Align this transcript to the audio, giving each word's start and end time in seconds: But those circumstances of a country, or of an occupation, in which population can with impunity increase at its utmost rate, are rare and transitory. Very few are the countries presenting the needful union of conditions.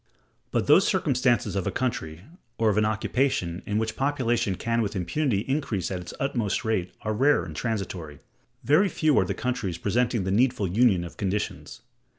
But 0.49 0.65
those 0.65 0.87
circumstances 0.87 1.55
of 1.55 1.67
a 1.67 1.71
country, 1.71 2.21
or 2.57 2.71
of 2.71 2.77
an 2.79 2.85
occupation, 2.85 3.61
in 3.67 3.77
which 3.77 3.95
population 3.95 4.55
can 4.55 4.81
with 4.81 4.95
impunity 4.95 5.41
increase 5.41 5.91
at 5.91 5.99
its 6.01 6.11
utmost 6.19 6.65
rate, 6.65 6.91
are 7.03 7.13
rare 7.13 7.43
and 7.45 7.55
transitory. 7.55 8.17
Very 8.63 8.89
few 8.89 9.15
are 9.19 9.25
the 9.25 9.35
countries 9.35 9.77
presenting 9.77 10.23
the 10.23 10.31
needful 10.31 10.67
union 10.67 11.03
of 11.03 11.17
conditions. 11.17 11.81